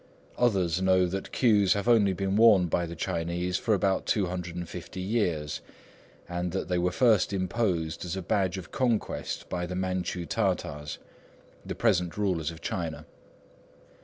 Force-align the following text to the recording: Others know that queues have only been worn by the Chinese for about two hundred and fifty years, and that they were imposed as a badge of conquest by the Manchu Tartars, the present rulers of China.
Others 0.39 0.81
know 0.81 1.05
that 1.05 1.31
queues 1.31 1.73
have 1.73 1.87
only 1.87 2.11
been 2.11 2.35
worn 2.35 2.65
by 2.65 2.87
the 2.87 2.95
Chinese 2.95 3.59
for 3.59 3.75
about 3.75 4.07
two 4.07 4.25
hundred 4.25 4.55
and 4.55 4.67
fifty 4.67 4.99
years, 4.99 5.61
and 6.27 6.51
that 6.53 6.69
they 6.69 6.79
were 6.79 6.91
imposed 7.29 8.03
as 8.03 8.15
a 8.15 8.23
badge 8.23 8.57
of 8.57 8.71
conquest 8.71 9.47
by 9.47 9.67
the 9.67 9.75
Manchu 9.75 10.25
Tartars, 10.25 10.97
the 11.63 11.75
present 11.75 12.17
rulers 12.17 12.49
of 12.49 12.61
China. 12.61 13.05